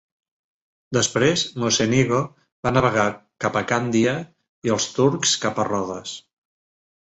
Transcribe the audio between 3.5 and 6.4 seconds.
a Càndia, i els turcs cap a Rodes.